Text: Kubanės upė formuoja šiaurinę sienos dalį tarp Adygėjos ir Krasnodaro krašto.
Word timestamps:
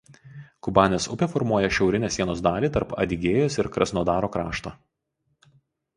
Kubanės 0.67 1.05
upė 1.15 1.27
formuoja 1.33 1.69
šiaurinę 1.77 2.09
sienos 2.15 2.41
dalį 2.47 2.71
tarp 2.79 2.97
Adygėjos 3.05 3.61
ir 3.65 3.71
Krasnodaro 3.77 4.31
krašto. 4.37 4.77